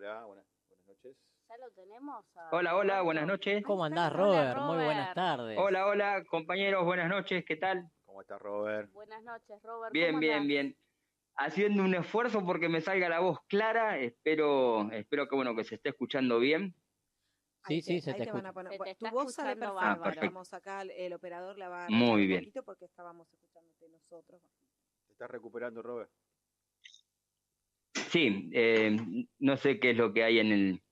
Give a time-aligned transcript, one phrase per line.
[0.00, 1.16] Hola, buenas, buenas noches.
[1.50, 2.24] Ya lo tenemos.
[2.34, 3.62] a Hola, buenas noches.
[3.62, 4.60] ¿Cómo andás, Hola, Robert?
[4.62, 5.58] Muy buenas tardes.
[5.58, 7.90] Hola, hola, compañeros, buenas noches, ¿qué tal?
[8.06, 8.90] ¿Cómo estás, Robert?
[8.92, 9.92] Buenas noches, Robert.
[9.92, 10.48] Bien, ¿cómo bien, andás?
[10.48, 10.76] bien.
[11.36, 15.74] Haciendo un esfuerzo porque me salga la voz clara, espero, espero que bueno, que se
[15.74, 16.74] esté escuchando bien.
[17.66, 18.48] Sí, Ahí sí, se ahí te van escucha.
[18.48, 19.92] a poner- te tu voz sale perfecta.
[19.92, 20.26] perfecto.
[20.32, 22.40] Vamos acá, el, operador la va a Muy un bien.
[22.40, 24.40] poquito porque estábamos escuchándote nosotros.
[25.08, 26.10] ¿Te estás recuperando, Robert?
[28.10, 28.96] Sí, eh,
[29.38, 30.82] no sé qué es lo que hay en el,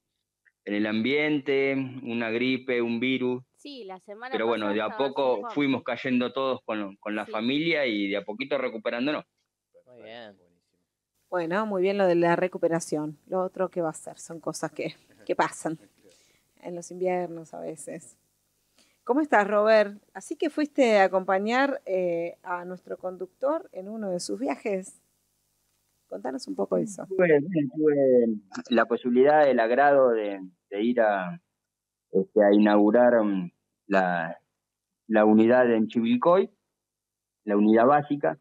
[0.64, 5.50] en el ambiente, una gripe, un virus, Sí, la semana pero bueno, de a poco
[5.50, 7.32] fuimos cayendo todos con, con la Sí.
[7.32, 9.24] familia y de a poquito recuperándonos.
[9.84, 10.36] Muy bien.
[10.36, 10.78] Buenísimo.
[11.28, 13.18] Bueno, muy bien lo de la recuperación.
[13.26, 14.94] Lo otro que va a ser son cosas que,
[15.26, 15.76] que pasan
[16.62, 18.16] en los inviernos a veces.
[19.02, 20.00] ¿Cómo estás, Robert?
[20.14, 25.00] Así que fuiste a acompañar eh, a nuestro conductor en uno de sus viajes.
[26.08, 27.04] Contanos un poco eso.
[27.06, 27.40] Tuve,
[28.70, 31.38] la posibilidad, el agrado de, ir a,
[32.12, 33.50] este, inaugurar mm,
[33.88, 34.38] la,
[35.06, 36.50] la unidad en Chivilcoy,
[37.44, 38.38] la unidad básica,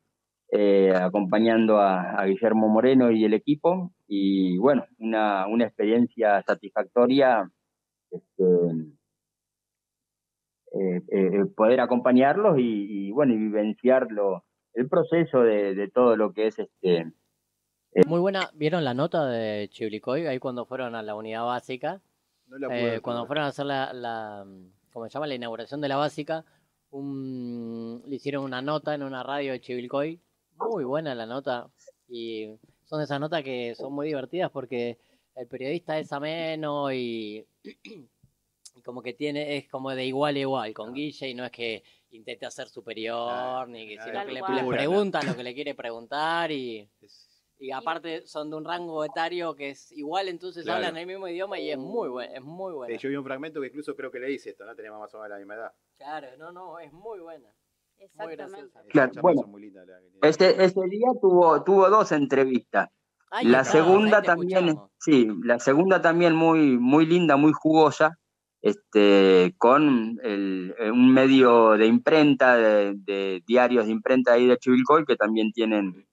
[0.51, 3.93] eh, acompañando a, Guillermo Moreno y el equipo.
[4.07, 7.51] Y bueno, una, una experiencia satisfactoria
[8.09, 8.45] este,
[10.71, 16.47] eh, eh, poder acompañarlos y, y, bueno, y vivenciarlo, el proceso de todo lo que
[16.47, 17.11] es este
[18.05, 18.49] Muy buena.
[18.53, 22.01] ¿Vieron la nota de Chiblicoy ahí cuando fueron a la unidad básica?
[22.47, 24.45] No la Eh, pude cuando fueron a hacer la, la,
[24.93, 25.27] ¿cómo se llama?
[25.27, 26.45] La inauguración de la básica,
[26.91, 30.19] un- le hicieron una nota en una radio de Chivilcoy.
[30.57, 31.69] Muy buena la nota.
[32.07, 32.47] Y
[32.85, 34.97] son esas notas que son muy divertidas porque
[35.35, 37.45] el periodista es ameno y,
[38.75, 41.51] y como que tiene, es como de igual a igual con Guille y no es
[41.51, 46.51] que intente ser superior, ni que sino que le, pregunta lo que le quiere preguntar
[46.51, 47.26] y, Es-
[47.59, 50.77] y aparte son de un rango etario que es igual, entonces Claro.
[50.85, 52.93] hablan el mismo idioma y es muy bueno, es muy buena.
[52.93, 54.75] Eh, yo vi un fragmento que incluso creo que le dice esto, ¿no?
[54.75, 55.71] Tenemos más o menos la misma edad.
[55.97, 57.47] Claro, no, no, es muy buena.
[57.99, 58.71] Exactamente.
[58.89, 59.43] Claro, bueno.
[59.47, 60.29] muy lindas la que tiene.
[60.29, 62.89] Ese, ese día tuvo, tuvo dos entrevistas.
[63.41, 64.91] La segunda también, escuchamos.
[64.99, 68.17] sí, la segunda también muy, muy linda, muy jugosa,
[68.61, 74.57] este, con el, eh, un medio de imprenta, de, de diarios de imprenta ahí de
[74.57, 76.06] Chivilcoy, que también tienen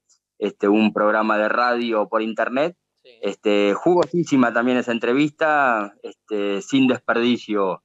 [0.44, 2.76] este, un programa de radio por internet.
[3.02, 3.10] Sí.
[3.20, 7.82] Este, jugosísima también esa entrevista, este, sin desperdicio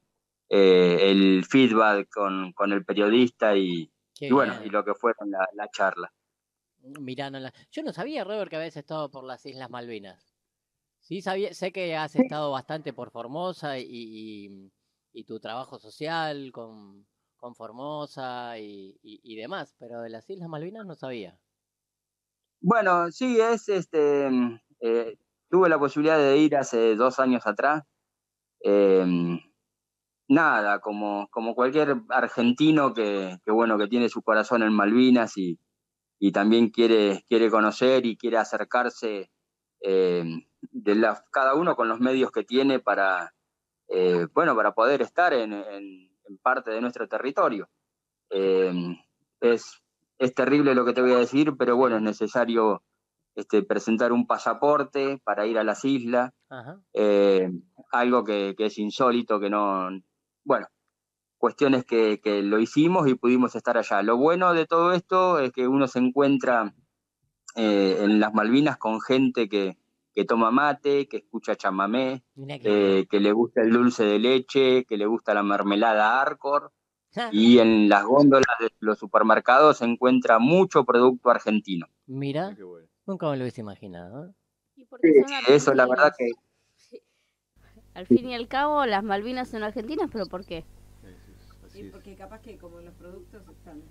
[0.50, 3.92] eh, el feedback con, con el periodista y,
[4.31, 6.12] bueno, y lo que fue la, la charla.
[6.81, 10.34] Mirando la- Yo no sabía, Robert, que habías estado por las Islas Malvinas.
[11.02, 14.72] Sí, sabía, sé que has estado bastante por Formosa y, y-
[15.12, 17.06] y tu trabajo social con,
[17.36, 21.38] con Formosa y, y- y demás, pero de las Islas Malvinas no sabía.
[22.62, 24.30] Bueno, sí, es este.
[24.30, 25.18] mm, eh,
[25.50, 27.84] tuve la posibilidad de ir hace dos años atrás.
[28.64, 29.06] Eh,
[30.28, 35.59] nada, como, como cualquier argentino que, que, bueno, que tiene su corazón en Malvinas y,
[36.19, 39.31] y también quiere, quiere conocer y quiere acercarse
[39.81, 40.24] eh,
[40.62, 43.34] de la, cada uno con los medios que tiene para,
[43.88, 46.09] eh, bueno, para poder estar en, en,
[46.44, 47.68] parte de nuestro territorio.
[48.30, 48.72] Eh,
[49.42, 49.81] es,
[50.19, 52.84] es terrible lo que te voy a decir, pero bueno, es necesario
[53.35, 56.31] este, presentar un pasaporte para ir a las islas,
[56.94, 57.50] eh,
[57.91, 59.90] algo que, que, es insólito, que no,
[60.44, 60.68] bueno,
[61.38, 64.03] cuestiones que, que, lo hicimos y pudimos estar allá.
[64.03, 66.75] Lo bueno de todo esto es que uno se encuentra
[67.56, 69.78] eh, en las Malvinas con gente que,
[70.13, 73.00] que toma mate, que escucha chamamé, que...
[73.00, 76.74] Eh, que le gusta el dulce de leche, que le gusta la mermelada Arcor.
[77.31, 81.88] Y en las góndolas de los supermercados se encuentra mucho producto argentino.
[82.06, 82.88] Mira, bueno.
[83.06, 84.28] nunca me lo hubiese imaginado.
[84.28, 84.34] ¿eh?
[84.75, 86.30] ¿Y porque sí, eso la verdad que...
[87.96, 90.64] Al fin y al cabo, las Malvinas son argentinas, pero ¿por qué?
[91.68, 93.81] Sí, porque capaz que como los productos están...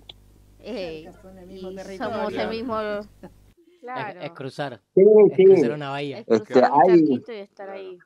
[1.21, 2.17] Son el mismo y territorio.
[2.17, 2.77] somos el mismo...
[3.81, 4.19] Claro.
[4.21, 4.81] Es, es cruzar.
[4.93, 5.45] Sí, es sí.
[5.45, 6.19] cruzar una bahía.
[6.19, 7.23] Es cruzar este, un hay...
[7.29, 7.99] y estar ahí.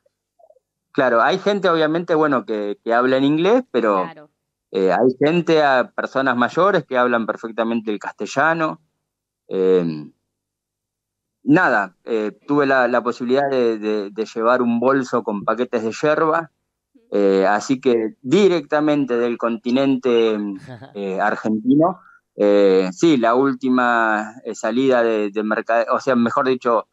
[0.91, 4.29] Claro, hay gente obviamente, bueno, que, que habla en inglés, pero claro.
[4.75, 8.81] Eh, hay gente, a personas mayores que hablan perfectamente el castellano.
[9.47, 9.85] Eh,
[11.43, 15.91] nada, eh, tuve la, la posibilidad de, de, de, llevar un bolso con paquetes de
[15.91, 16.51] yerba,
[17.49, 20.39] así que directamente del continente
[21.21, 21.99] argentino,
[22.91, 26.87] sí, la última salida de, de mercadería, o sea, mejor dicho,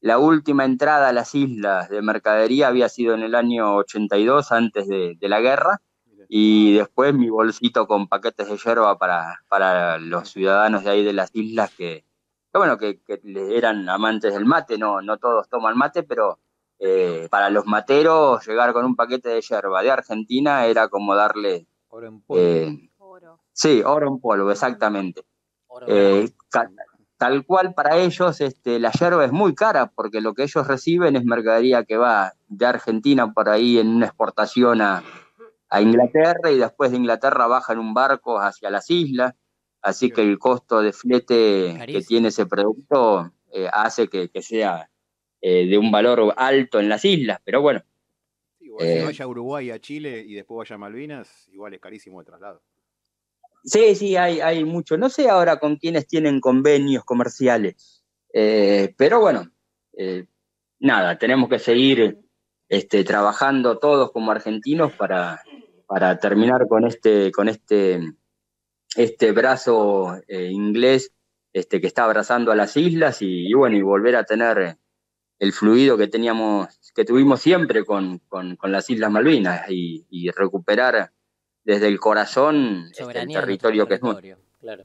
[0.00, 4.88] la última entrada a las islas de mercadería había sido en el año 82, antes
[4.88, 5.82] de, de la guerra,
[6.28, 11.14] y después mi bolsito con paquetes de yerba para, para los ciudadanos de ahí de
[11.14, 12.04] las islas que,
[12.52, 13.20] que bueno, que, que,
[13.56, 16.38] eran amantes del mate, no, no todos toman mate, pero
[16.78, 21.66] eh, para los materos llegar con un paquete de yerba de Argentina era como darle...
[21.88, 22.42] Oro en polvo.
[22.42, 23.40] eh, Oro.
[23.52, 25.24] sí, oro en polvo, exactamente.
[25.66, 26.30] Oro Eh,
[27.16, 31.16] tal cual para ellos este, la yerba es muy cara porque lo que ellos reciben
[31.16, 35.02] es mercadería que va de Argentina por ahí en una exportación a,
[35.70, 39.34] a Inglaterra y después de Inglaterra baja en un barco hacia las islas.
[39.80, 44.90] Así que el costo de flete que tiene ese producto eh, hace que, que sea
[45.40, 47.40] eh, de un valor alto en las islas.
[47.44, 47.82] Pero bueno,
[48.60, 51.80] igual eh, si vaya a Uruguay, a Chile y después vaya a Malvinas, igual es
[51.80, 52.62] carísimo el traslado.
[53.62, 54.96] Sí, sí, hay, hay mucho.
[54.96, 59.50] No sé ahora con quiénes tienen convenios comerciales, pero bueno,
[60.78, 62.18] nada, tenemos que seguir
[62.68, 65.42] este, trabajando todos como argentinos para,
[65.88, 67.98] para terminar con este, con este,
[68.94, 71.12] este brazo eh, inglés
[71.54, 74.76] este, que está abrazando a las islas y, y bueno, y volver a tener
[75.38, 80.30] el fluido que teníamos, que tuvimos siempre con, con, con las Islas Malvinas y, y
[80.30, 81.12] recuperar
[81.64, 84.36] desde el corazón este, el territorio que es nuestro.
[84.60, 84.84] Claro,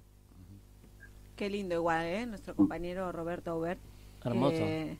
[1.35, 2.25] Qué lindo igual, ¿eh?
[2.27, 3.79] Nuestro compañero Roberto Aubert.
[4.23, 4.55] hermoso.
[4.57, 4.97] eh,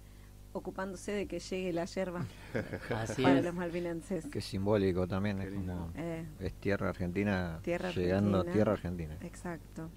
[0.53, 2.25] ocupándose de que llegue la yerba
[2.95, 3.45] Así para es.
[3.45, 4.25] los malvinenses.
[4.27, 8.51] Que simbólico también, es como Eh, es tierra argentina Tierra llegando argentina.
[8.51, 9.17] a tierra argentina.
[9.21, 9.89] exacto.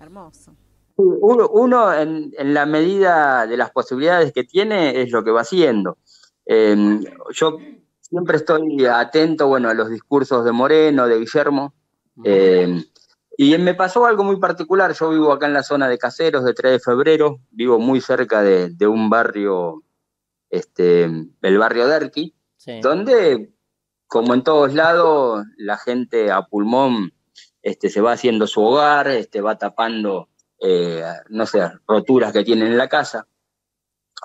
[0.00, 0.54] Hermoso.
[0.96, 5.42] Uno, uno en, en la medida de las posibilidades que tiene es lo que va
[5.42, 5.98] haciendo.
[6.46, 7.00] Eh,
[7.34, 7.58] yo
[8.00, 11.74] siempre estoy atento, bueno, a los discursos de Moreno, de Guillermo,
[12.24, 12.82] eh,
[13.36, 14.94] y me pasó algo muy particular.
[14.94, 18.42] Yo vivo acá en la zona de Caseros, de 3 de febrero, vivo muy cerca
[18.42, 19.82] de, de un barrio,
[20.50, 22.80] este, el barrio Derqui, Sí.
[22.80, 23.52] donde,
[24.08, 27.12] como en todos lados, la gente a pulmón
[27.62, 30.28] este, se va haciendo su hogar, este, va tapando,
[30.60, 33.26] eh, no sé, roturas que tienen en la casa.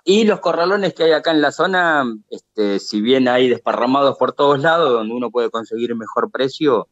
[0.04, 4.32] Y los corralones que hay acá en la zona, este, si bien hay desparramados por
[4.34, 6.88] todos lados, donde uno puede conseguir mejor precio,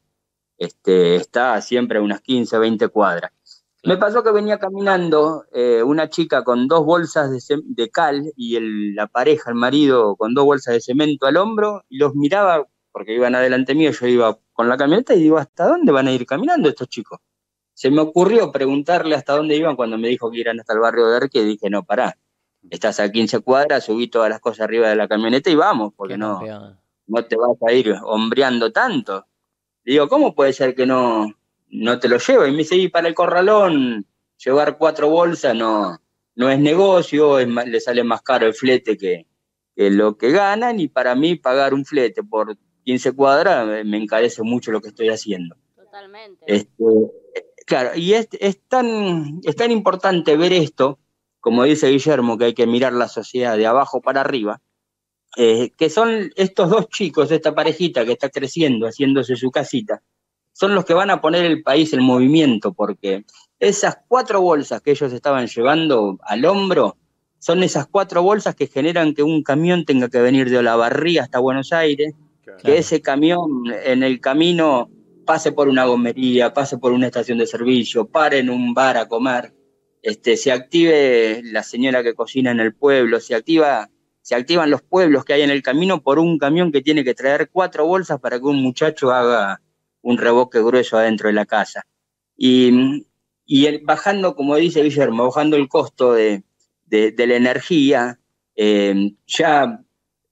[0.59, 3.31] este, está siempre a unas 15, 20 cuadras.
[3.85, 8.93] Me pasó que venía caminando eh, una chica con dos bolsas de, cal y el-
[8.93, 13.15] la pareja, el marido, con dos bolsas de cemento al hombro y los miraba porque
[13.15, 16.25] iban adelante mío, yo iba con la camioneta y digo, ¿hasta dónde van a ir
[16.25, 17.19] caminando estos chicos?
[17.73, 21.07] Se me ocurrió preguntarle hasta dónde iban cuando me dijo que iban hasta el barrio
[21.07, 22.17] de Erque y dije, no, pará,
[22.69, 26.17] estás a 15 cuadras, subí todas las cosas arriba de la camioneta y vamos, porque
[26.17, 26.39] no,
[27.07, 29.25] no te vas a ir hombreando tanto.
[29.89, 31.33] Digo, ¿cómo puede ser que no,
[31.69, 32.45] no te lo llevo?
[32.45, 34.05] Y me dice, y para el corralón,
[34.37, 35.99] llevar cuatro bolsas no,
[36.35, 39.25] no es negocio, es más- le sale más caro el flete que,
[39.75, 43.97] que lo que ganan, y para mí pagar un flete por 15 cuadras me- me
[43.97, 45.55] encarece mucho lo que estoy haciendo.
[45.75, 46.45] Totalmente.
[46.47, 46.83] Este,
[47.65, 50.99] claro, y es, es, tan, es tan importante ver esto,
[51.39, 54.61] como dice Guillermo, que hay que mirar la sociedad de abajo para arriba,
[55.37, 60.01] eh, que son estos dos chicos, esta parejita que está creciendo, haciéndose su casita,
[60.53, 63.25] son los que van a poner el país en movimiento, porque
[63.59, 66.97] esas cuatro bolsas que ellos estaban llevando al hombro,
[67.37, 71.39] son esas cuatro bolsas que generan que un camión tenga que venir de Olavarría hasta
[71.39, 72.59] Buenos Aires, Claro.
[72.63, 74.89] que ese camión en el camino
[75.25, 79.07] pase por una gomería, pase por una estación de servicio, pare en un bar a
[79.07, 79.53] comer,
[80.01, 83.89] este, se active la señora que cocina en el pueblo, se activa,
[84.29, 87.15] se activan los pueblos que hay en el camino por un camión que tiene que
[87.15, 89.59] traer cuatro bolsas para que un muchacho haga
[90.03, 91.87] un reboque grueso adentro de la casa.
[92.37, 93.07] Y,
[93.47, 96.43] y el- bajando, como dice Guillermo, bajando el costo de,
[96.85, 98.19] de- la energía,
[98.55, 99.81] eh, ya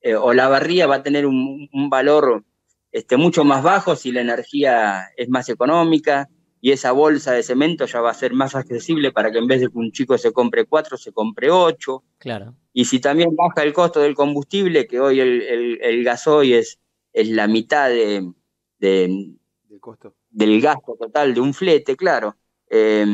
[0.00, 2.44] eh, Olavarría va a tener un, un valor
[2.92, 6.28] este, mucho más bajo si la energía es más económica
[6.60, 9.60] y esa bolsa de cemento ya va a ser más accesible para que en vez
[9.60, 12.04] de que un chico se compre cuatro, se compre ocho.
[12.18, 12.54] Claro.
[12.72, 16.78] Y si también baja el costo del combustible, que hoy el, el- el gasoil es,
[17.12, 18.32] es la mitad de,
[18.78, 19.34] de-
[19.68, 20.14] Del costo.
[20.30, 22.36] del gasto total de un flete, claro,
[22.70, 23.06] eh,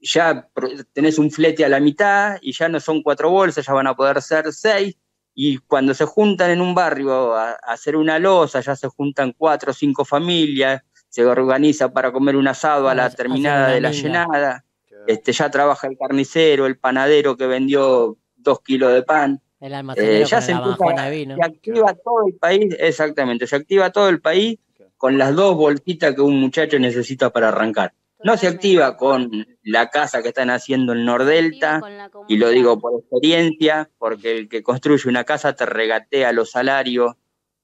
[0.00, 0.48] ya
[0.92, 3.94] tenés un flete a la mitad y ya no son cuatro bolsas, ya van a
[3.96, 4.96] poder ser seis.
[5.36, 9.32] Y cuando se juntan en un barrio a, a hacer una losa, ya se juntan
[9.36, 10.82] cuatro o cinco familias,
[11.14, 14.64] se organiza para comer un asado a la Hacer terminada de la llenada,
[15.06, 20.12] este, ya trabaja el carnicero, el panadero que vendió dos kilos de pan, El almacenero
[20.12, 21.36] eh, ya con se la empieza, vino.
[21.36, 24.58] se activa todo el país, exactamente, se activa todo el país
[24.96, 27.94] con las dos bolsitas que un muchacho necesita para arrancar.
[28.24, 32.80] No se activa con la casa que están haciendo en Nordelta, la y lo digo
[32.80, 37.14] por experiencia, porque el que construye una casa te regatea los salarios,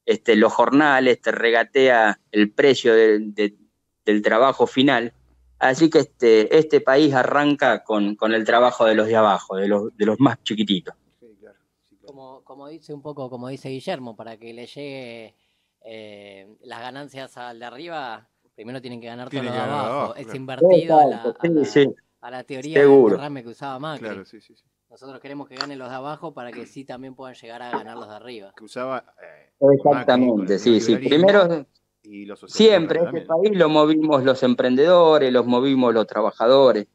[0.07, 3.57] este, los jornales, te regatea el precio de- de-
[4.05, 5.13] del trabajo final.
[5.59, 9.69] Así que este, este país arranca con, con el trabajo de los de abajo, de
[9.69, 10.95] los, de los más chiquititos.
[11.21, 12.07] Sí, claro, sí, claro.
[12.07, 15.35] Como, como dice un poco, como dice Guillermo, para que le llegue
[15.83, 19.87] eh, las ganancias al de arriba, primero tienen que ganar todo lo de abajo.
[19.87, 20.37] abajo, es claro.
[20.37, 21.95] invertido a la, Exacto, a sí, la- sí.
[22.23, 23.03] a la teoría Seguro.
[23.11, 24.07] del derrame que usaba Macri.
[24.09, 24.65] Claro, sí, sí, sí.
[24.91, 27.97] Nosotros queremos que ganen los de abajo para que sí también puedan llegar a ganar
[27.97, 28.53] los de arriba.
[28.57, 29.05] Que usaba.
[29.23, 30.97] eh, Exactamente, sí, sí.
[30.97, 31.65] Primero,
[32.03, 36.89] y los siempre este país lo movimos los emprendedores, los movimos los trabajadores.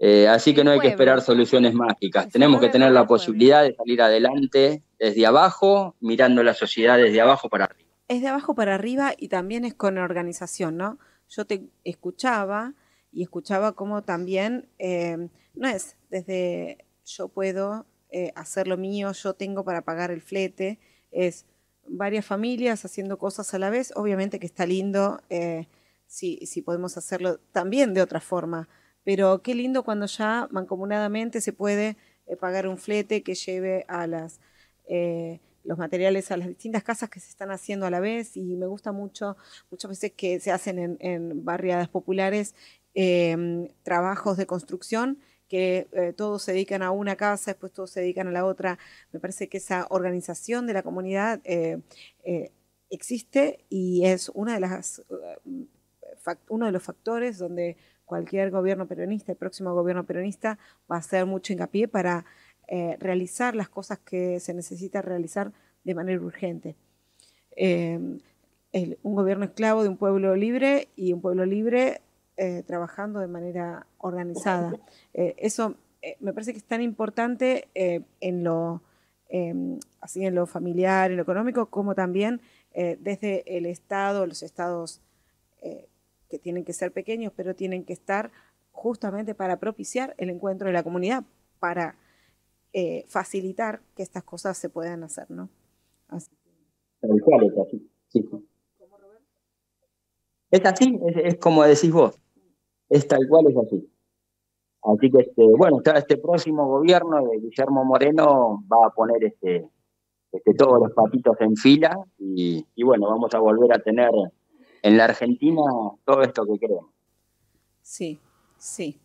[0.00, 2.28] Eh, así que no hay que esperar soluciones mágicas.
[2.28, 7.48] Tenemos que tener la posibilidad de salir adelante desde abajo, mirando la sociedad desde abajo
[7.48, 7.88] para arriba.
[8.08, 10.98] es de abajo para arriba y también es con organización, ¿no?
[11.28, 12.74] Yo te escuchaba
[13.12, 19.34] y escuchaba cómo también eh, no es desde yo puedo eh, hacer lo mío, yo
[19.34, 20.78] tengo para pagar el flete,
[21.10, 21.46] es
[21.86, 25.66] varias familias haciendo cosas a la vez, obviamente que está lindo eh,
[26.06, 28.68] si, podemos hacerlo también de otra forma,
[29.02, 34.06] pero qué lindo cuando ya mancomunadamente se puede eh, pagar un flete que lleve a
[34.06, 34.40] las...
[35.64, 38.36] los materiales a las distintas casas que se están haciendo a la vez.
[38.36, 39.36] Y me gusta mucho,
[39.70, 42.54] muchas veces que se hacen en, barriadas populares
[43.84, 45.18] trabajos de construcción
[45.52, 48.78] que eh, todos se dedican a una casa, después todos se dedican a la otra.
[49.12, 51.82] Me parece que esa organización de la comunidad eh,
[52.24, 52.52] eh,
[52.88, 55.02] existe y es una de las,
[56.48, 60.58] uno de los factores donde cualquier gobierno peronista, el próximo gobierno peronista,
[60.90, 62.24] va a hacer mucho hincapié para
[62.98, 65.52] realizar las cosas que se necesita realizar
[65.84, 66.76] de manera urgente.
[67.58, 68.22] Un
[69.02, 72.00] gobierno esclavo de un pueblo libre y un pueblo libre
[72.36, 74.72] eh, trabajando de manera organizada.
[75.14, 78.82] Eh, eso eh, me parece que es tan importante eh, en lo
[79.28, 82.40] eh, así en lo familiar, en lo económico, como también
[82.74, 85.00] eh, desde el Estado, los estados
[85.62, 85.88] eh,
[86.28, 88.30] que tienen que ser pequeños, pero tienen que estar
[88.72, 91.24] justamente para propiciar el encuentro de la comunidad,
[91.60, 91.96] para
[92.72, 95.48] eh, facilitar que estas cosas se puedan hacer, ¿no?
[96.08, 96.30] Así.
[100.50, 102.18] Es así, es, es como decís vos.
[102.92, 103.90] Es tal cual, es así.
[104.82, 109.66] Así que, este, bueno, este próximo gobierno de Guillermo Moreno va a poner este,
[110.30, 114.10] este, todos los patitos en fila y, y bueno, vamos a volver a tener
[114.82, 115.62] en la Argentina
[116.04, 116.90] todo esto que queremos.
[117.80, 118.20] Sí,
[118.58, 119.00] sí.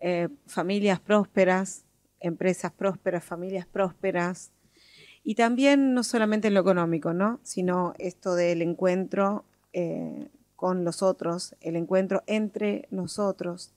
[0.00, 1.84] Eh, familias prósperas,
[2.18, 4.52] empresas prósperas, familias prósperas.
[5.22, 7.38] Y también no solamente en lo económico, ¿no?
[7.44, 13.72] Sino esto del encuentro eh, con los otros, el encuentro entre nosotros,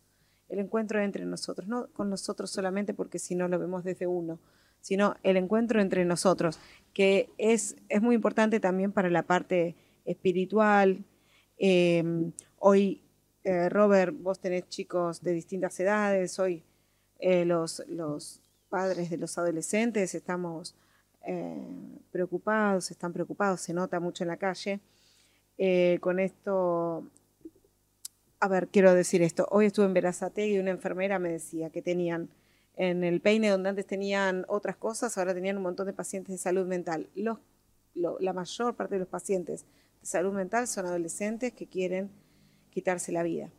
[0.47, 4.39] el encuentro entre nosotros, no con nosotros solamente porque si no lo vemos desde uno,
[4.81, 6.57] sino el encuentro entre nosotros,
[6.93, 11.03] que es, es muy importante también para la parte espiritual.
[11.57, 13.01] Eh, hoy
[13.43, 16.63] eh, Robert, vos tenés chicos de distintas edades, hoy
[17.19, 20.75] eh, los, los padres de los adolescentes estamos
[22.11, 24.79] preocupados, están preocupados, se nota mucho en la calle.
[25.59, 27.03] Eh, con esto,
[28.39, 31.81] a ver, quiero decir esto, hoy estuve en Verazategui y una enfermera me decía que
[31.81, 32.29] tenían
[32.77, 36.37] en el peine donde antes tenían otras cosas, ahora tenían un montón de pacientes de
[36.37, 37.09] salud mental.
[37.15, 37.39] Los,
[37.93, 39.65] lo- la mayor parte de los pacientes
[39.99, 42.09] de salud mental son adolescentes que quieren
[42.69, 43.51] quitarse la vida.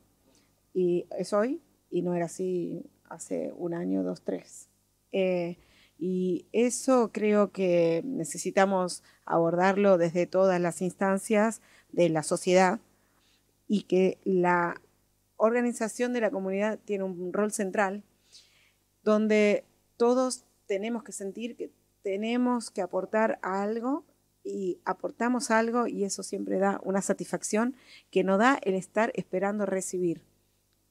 [0.73, 4.69] Y es hoy, y no era así hace un año, dos, tres.
[5.12, 5.59] Eh,
[5.99, 11.61] y eso creo que necesitamos abordarlo desde todas las instancias
[11.92, 12.80] de la sociedad
[13.66, 14.80] y que la
[15.37, 18.02] organización de la comunidad tiene un rol central
[19.02, 19.64] donde
[19.97, 21.70] todos tenemos que sentir que
[22.02, 24.04] tenemos que aportar algo
[24.42, 27.75] y aportamos algo y eso siempre da una satisfacción
[28.11, 30.23] que no da el estar esperando recibir.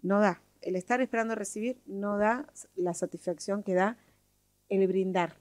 [0.02, 0.42] No da.
[0.62, 3.98] El estar esperando recibir no da la satisfacción que da
[4.68, 5.38] el brindar.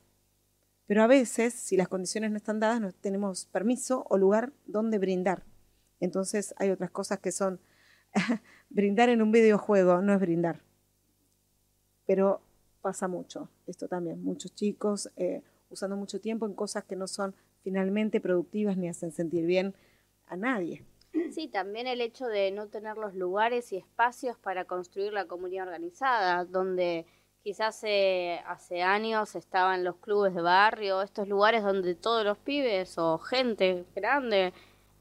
[0.86, 4.98] Pero a veces, si las condiciones no están dadas, no tenemos permiso o lugar donde
[4.98, 5.44] brindar.
[6.00, 7.60] Entonces hay otras cosas que son
[8.70, 10.60] brindar en un videojuego, no es brindar.
[12.06, 12.40] Pero
[12.80, 17.34] pasa mucho, esto también, muchos chicos eh, usando mucho tiempo en cosas que no son
[17.62, 19.74] finalmente productivas ni hacen sentir bien
[20.26, 20.84] a nadie.
[21.30, 25.66] Sí, también el hecho de no tener los lugares y espacios para construir la comunidad
[25.66, 27.06] organizada, donde
[27.42, 32.98] quizás eh, hace años estaban los clubes de barrio, estos lugares donde todos los pibes
[32.98, 34.52] o gente grande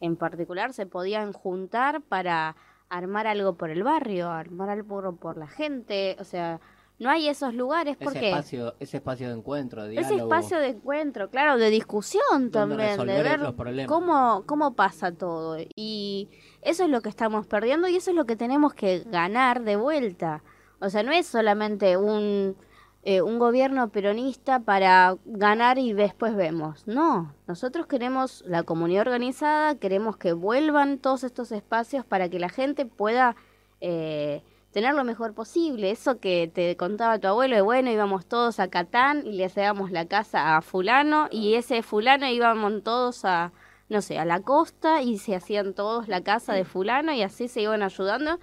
[0.01, 2.55] en particular se podían juntar para
[2.89, 6.59] armar algo por el barrio, armar algo por la gente, o sea,
[6.99, 10.69] no hay esos lugares Ese porque espacio, ese espacio de encuentro, de ese espacio de
[10.69, 13.87] encuentro, claro, de discusión también, de ver los problemas.
[13.87, 15.57] cómo, cómo pasa todo.
[15.75, 16.29] Y
[16.63, 19.75] eso es lo que estamos perdiendo y eso es lo que tenemos que ganar de
[19.75, 20.43] vuelta.
[20.79, 22.55] O sea, no es solamente un
[23.09, 26.85] eh, un gobierno peronista para ganar y después vemos.
[26.87, 32.49] No, nosotros queremos la comunidad organizada, queremos que vuelvan todos estos espacios para que la
[32.49, 33.37] gente pueda
[33.79, 35.89] eh, tener lo mejor posible.
[35.89, 39.89] Eso que te contaba tu abuelo, de bueno, íbamos todos a Catán y le hacíamos
[39.89, 43.53] la casa a fulano y ese fulano íbamos todos a,
[43.87, 47.47] no sé, a la costa y se hacían todos la casa de fulano y así
[47.47, 48.37] se iban ayudando.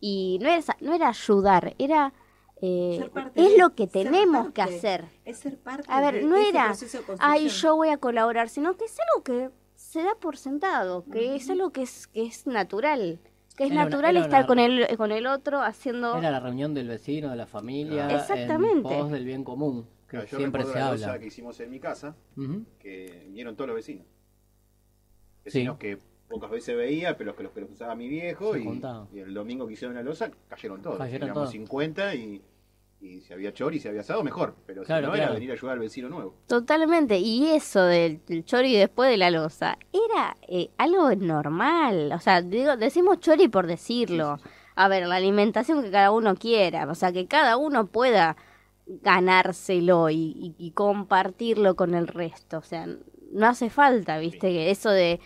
[0.00, 2.12] Y no era, no era ayudar, era
[2.60, 5.04] eh, es de- lo que tenemos que hacer.
[5.24, 6.72] Es ser parte A ver, de no ese era,
[7.18, 11.36] Ay, yo voy a colaborar, sino que es algo que se da por sentado, que
[11.36, 13.20] es algo que es, que es natural.
[13.56, 16.16] Que es Era natural estar una- con el, con el otro haciendo...
[16.16, 18.76] Era la reunión del vecino, de la familia, Exactamente.
[18.76, 21.18] en pos del bien común, que Claro, yo siempre recuerdo se la habla.
[21.20, 22.14] que hicimos en mi casa,
[22.78, 24.06] que vinieron todos los vecinos.
[24.06, 25.58] Sí.
[25.58, 25.98] Vecinos que
[26.28, 28.56] pocas veces veía, pero los que los que los usaba mi viejo.
[28.56, 28.80] Y,
[29.18, 30.98] el domingo que hicieron la loza, cayeron todos.
[30.98, 31.50] Cayeron todos.
[31.50, 32.42] 50 y,
[33.00, 34.54] y si había chori, si había asado, mejor.
[34.66, 35.24] Pero Claro, si no, claro.
[35.30, 36.34] era venir a ayudar al vecino nuevo.
[36.46, 42.18] Totalmente, y eso del, del chori después de la loza, era eh, algo normal, o
[42.20, 44.38] sea, digo, decimos chori por decirlo.
[44.80, 48.36] A ver, la alimentación que cada uno quiera, o sea, que cada uno pueda
[49.02, 52.86] ganárselo y, y- y compartirlo con el resto, o sea,
[53.32, 55.20] no hace falta, viste, que eso de,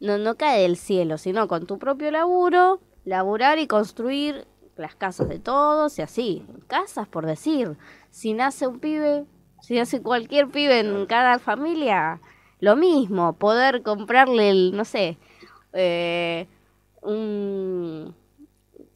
[0.00, 5.28] no, no cae del cielo, sino con tu propio laburo, laburar y construir las casas
[5.28, 7.76] de todos y así, casas por decir,
[8.10, 9.24] si nace un pibe,
[9.62, 12.20] si nace cualquier pibe en cada familia,
[12.60, 15.18] lo mismo, poder comprarle el, no sé,
[15.72, 16.46] eh,
[17.02, 18.14] un...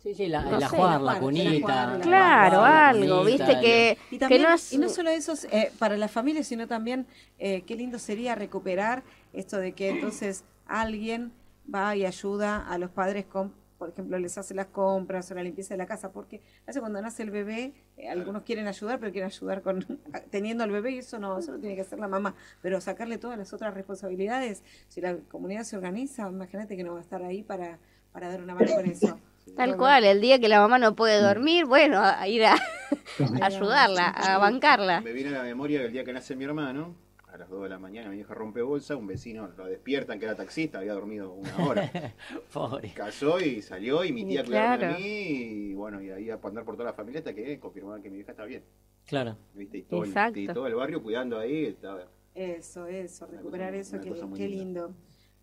[0.03, 1.83] Sí, sí, la, No el ajuar, la cunita.
[1.85, 4.73] ajuar, Claro, la algo, cunita, viste, que, Y, que no es...
[4.73, 7.07] y no solo eso eh, para la familia, sino también
[7.39, 9.03] eh, qué lindo sería recuperar
[9.35, 11.33] esto de que entonces alguien
[11.73, 15.43] va y ayuda a los padres con, por ejemplo, les hace las compras o la
[15.43, 19.11] limpieza de la casa, porque hace cuando nace el bebé, eh, algunos quieren ayudar, pero
[19.13, 19.85] quieren ayudar con
[20.31, 23.19] teniendo al bebé y eso no, eso lo tiene que hacer la mamá, pero sacarle
[23.19, 27.23] todas las otras responsabilidades, si la comunidad se organiza, imagínate que no va a estar
[27.23, 27.79] ahí para,
[28.13, 29.19] para dar una mano con eso.
[29.57, 32.59] Tal cual, el día que la mamá no puede dormir, bueno, a ir a, a
[33.47, 35.01] ayudarla, a bancarla.
[35.01, 36.95] Me viene a la memoria que el día que nace mi hermano,
[37.33, 40.25] a las 2 de la mañana, mi hija rompe bolsa, un vecino lo despiertan que
[40.25, 41.91] era taxista, había dormido una hora.
[42.53, 42.93] Pobre.
[42.95, 44.87] Casó y salió y mi tía claro.
[44.89, 48.03] a mí y bueno, y ahí a andar por toda la familia hasta que confirmaban
[48.03, 48.65] que mi hija está bien.
[49.07, 49.37] Claro.
[49.55, 49.79] ¿viste?
[49.79, 50.39] Y, todo el, Exacto.
[50.41, 51.67] y todo el barrio cuidando ahí.
[51.67, 54.95] Estaba, Eso, eso, Una recuperar cosa- eso, qué, lindo.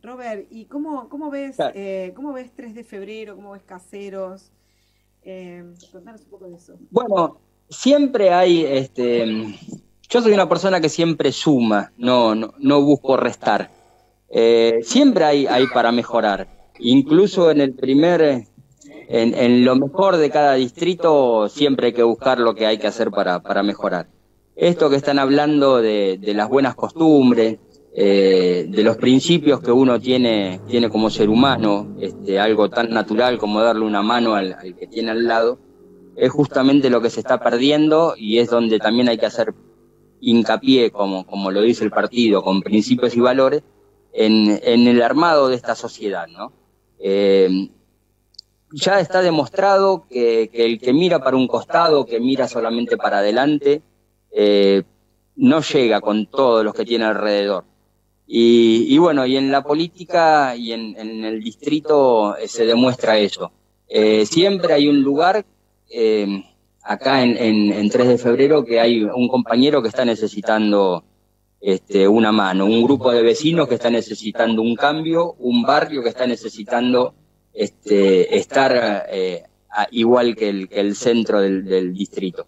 [0.02, 1.74] Robert, ¿y cómo, cómo ves Claro.
[1.76, 3.36] eh, cómo ves 3 de febrero?
[3.36, 4.52] ¿Cómo ves caseros?
[5.24, 6.78] Eh, contanos un poco de eso.
[6.92, 9.26] Bueno, siempre hay, este,
[10.10, 13.72] yo soy una persona que siempre suma, no, no, no busco restar.
[14.30, 16.48] Eh, siempre hay, hay para mejorar.
[16.80, 22.40] Incluso en el primer, en, en lo mejor de cada distrito, siempre hay que buscar
[22.40, 24.08] lo que hay que hacer para, para mejorar.
[24.56, 27.58] Esto que están hablando de, de las buenas costumbres,
[27.94, 33.38] eh, de los principios que uno tiene, tiene como ser humano, este, algo tan natural
[33.40, 35.60] como darle una mano al, al que tiene al lado,
[36.16, 39.54] es justamente lo que se está perdiendo y es donde también hay que hacer
[40.22, 43.64] hincapié, como, como lo dice el partido, con principios y valores,
[44.14, 46.52] en, en el armado de esta sociedad, ¿no?
[47.00, 47.70] Eh,
[48.72, 53.20] ya está demostrado que, que el que mira para un costado, que mira solamente para
[53.20, 53.82] adelante,
[54.32, 54.84] eh,
[55.36, 57.64] no llega con todos los que tiene alrededor.
[58.30, 63.52] Y, bueno, y en la política y en, en el distrito eh, se demuestra eso.
[64.26, 65.46] Siempre hay un lugar,
[66.88, 71.04] acá en, en, en 3 de febrero, que hay un compañero que está necesitando
[71.60, 76.10] este, una mano, un grupo de vecinos que está necesitando un cambio, un barrio que
[76.10, 77.14] está necesitando
[77.54, 79.44] este, estar eh,
[79.92, 82.48] igual que el, que el centro del, del distrito.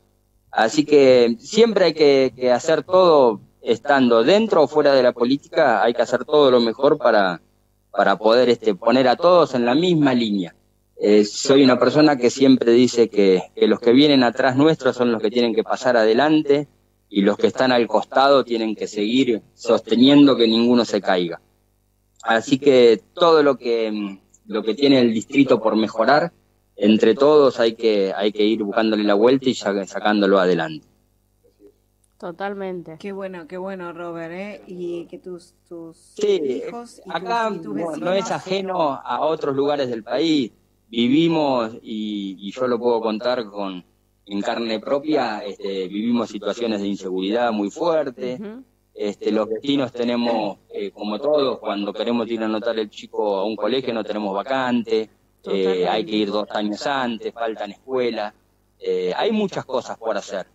[0.51, 5.83] Así que siempre hay que, que hacer todo, estando dentro o fuera de la política,
[5.83, 7.41] hay que hacer todo lo mejor para,
[7.91, 10.55] para poder este, poner a todos en la misma línea.
[11.01, 15.11] Eh, soy una persona que siempre dice que, que los que vienen atrás nuestros son
[15.11, 16.67] los que tienen que pasar adelante
[17.09, 21.39] y los que están al costado tienen que seguir sosteniendo que ninguno se caiga.
[22.23, 26.33] Así que todo lo que, mm, lo que tiene el distrito por mejorar,
[26.75, 30.85] entre todos hay que, hay que ir buscándole la vuelta y sa- sacándolo adelante.
[32.17, 32.97] Totalmente.
[32.99, 34.61] Qué bueno, qué bueno, Robert, ¿eh?
[34.67, 37.99] Y que tus, tus Sí, hijos y acá tus, y tus no, vecinos...
[38.01, 40.51] no es ajeno a otros lugares del país.
[40.89, 43.83] Vivimos, y, y yo lo puedo contar con
[44.29, 48.39] en carne propia, este, vivimos situaciones de inseguridad muy fuertes.
[48.93, 53.45] Este, los vecinos tenemos, eh, como todos, cuando queremos ir a anotar el chico a
[53.45, 55.09] un colegio no tenemos vacante,
[55.45, 58.33] eh, hay que ir dos años antes, faltan escuelas,
[58.79, 60.47] eh, hay muchas cosas por hacer.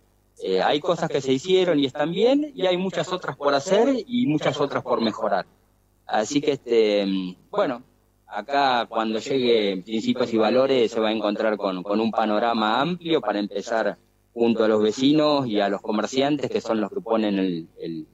[0.63, 4.27] Hay cosas que se hicieron y están bien y hay muchas otras por hacer y
[4.27, 5.45] muchas otras por mejorar.
[6.05, 7.05] Así que, este,
[7.49, 7.81] bueno,
[8.35, 13.21] acá cuando llegue Principios y Valores se va a encontrar con, con un panorama amplio
[13.21, 13.97] para empezar
[14.33, 18.07] junto a los vecinos y a los comerciantes que son los que ponen el, el,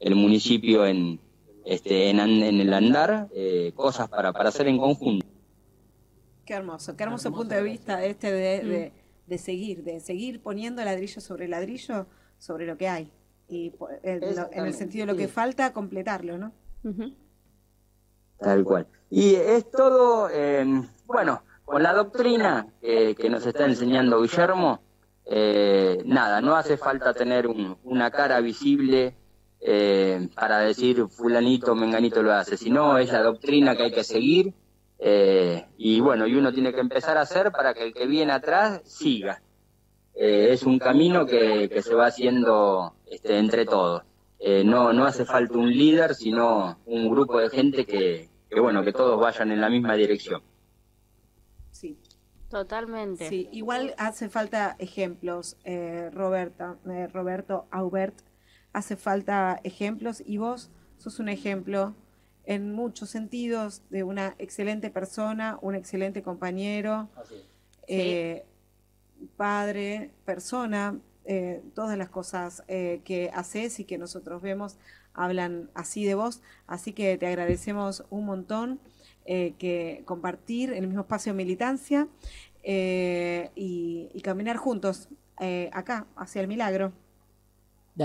[0.00, 1.18] el municipio en,
[1.64, 5.26] este, en, en el andar, eh, cosas para, para hacer en conjunto.
[6.44, 8.92] Qué hermoso, qué hermoso punto de vista este de, de-
[9.24, 12.06] de seguir, de seguir poniendo ladrillo sobre ladrillo
[12.38, 13.08] sobre lo que hay.
[13.48, 15.32] Y po- en, lo- en el sentido de lo que sí.
[15.32, 16.52] falta, completarlo, ¿no?
[16.84, 17.14] Ujú.
[18.42, 18.86] Tal cual.
[19.10, 20.64] Y es todo, eh,
[21.06, 24.80] bueno, con la doctrina que, nos está enseñando Guillermo,
[25.26, 29.14] eh, nada, no hace falta tener un- una cara visible
[29.60, 34.52] eh, para decir fulanito, menganito lo hace, sino es la doctrina que hay que seguir
[34.98, 38.32] eh, y bueno, y uno tiene que empezar a hacer para que el que viene
[38.32, 39.40] atrás siga.
[40.14, 44.02] Eh, es un camino que, que se va haciendo este, entre todos.
[44.64, 48.92] No, no hace falta un líder, sino un grupo de gente que, que, bueno, que
[48.92, 50.42] todos vayan en la misma dirección.
[51.70, 51.98] Sí.
[52.48, 53.28] Totalmente.
[53.30, 58.14] Sí, igual hace falta ejemplos, eh, Roberta, eh, Roberto, Aubert,
[58.74, 61.94] hace falta ejemplos y vos sos un ejemplo
[62.44, 67.08] en muchos sentidos de una excelente persona, un excelente compañero,
[67.86, 68.44] eh,
[69.36, 74.76] padre, persona, eh, todas las cosas eh, que haces y que nosotros vemos
[75.14, 78.80] hablan así de vos, así que te agradecemos un montón
[79.24, 82.08] eh, que compartir en el mismo espacio de militancia
[82.62, 85.08] eh, y, y caminar juntos
[85.40, 86.92] eh, acá hacia el milagro.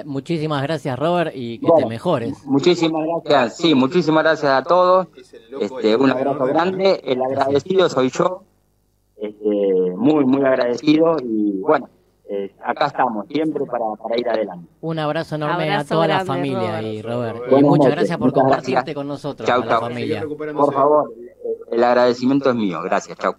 [0.06, 1.86] Muchísimas gracias, Robert, y que Bueno.
[1.86, 2.44] te mejores.
[2.46, 5.08] Muchísimas gracias, sí, muchísimas gracias a todos.
[5.16, 8.44] Este, un abrazo de- grande, el agradecido soy yo,
[9.16, 9.46] este,
[9.96, 11.90] muy, muy agradecido y bueno,
[12.30, 14.68] eh, acá estamos, siempre para, para ir adelante.
[14.82, 16.86] Un abrazo enorme Abrazo a toda la familia Robert.
[16.88, 17.38] y Robert.
[17.52, 18.96] Y muchas noches, gracias por muchas compartirte gracias.
[18.96, 19.82] con nosotros, Chau, a la chau.
[19.82, 20.26] Familia.
[20.56, 21.14] Por favor,
[21.72, 23.36] el agradecimiento es mío, gracias, chao.